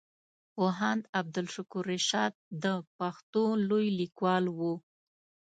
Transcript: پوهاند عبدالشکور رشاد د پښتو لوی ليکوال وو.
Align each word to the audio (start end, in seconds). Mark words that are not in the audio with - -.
پوهاند 0.53 1.01
عبدالشکور 1.19 1.83
رشاد 1.93 2.33
د 2.63 2.65
پښتو 2.97 3.43
لوی 3.69 3.87
ليکوال 3.99 4.45
وو. 4.57 4.73